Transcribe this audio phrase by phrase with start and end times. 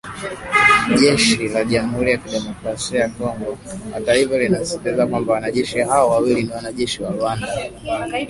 [0.99, 3.57] Jeshi la Jamuhuri ya Kidemokrasia ya Kongo
[3.93, 7.47] hata hivyo linasisitiza kwamba “wanajeshi hao wawili ni wanajeshi wa Rwanda